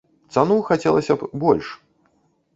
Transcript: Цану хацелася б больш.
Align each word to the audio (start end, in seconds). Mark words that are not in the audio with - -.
Цану 0.37 0.57
хацелася 0.69 1.17
б 1.21 1.31
больш. 1.45 1.71